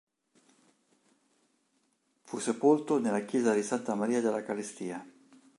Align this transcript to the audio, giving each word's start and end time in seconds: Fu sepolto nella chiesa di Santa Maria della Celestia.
Fu 2.23 2.39
sepolto 2.39 2.97
nella 2.97 3.23
chiesa 3.23 3.53
di 3.53 3.61
Santa 3.61 3.93
Maria 3.93 4.19
della 4.19 4.43
Celestia. 4.43 5.07